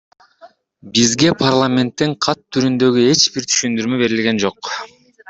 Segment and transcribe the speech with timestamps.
[0.95, 4.73] Бизге парламенттен кат түрүндөгү эч бир түшүндүрмө берилген жок.